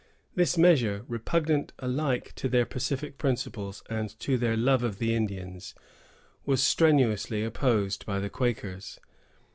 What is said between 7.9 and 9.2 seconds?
by the Quakers.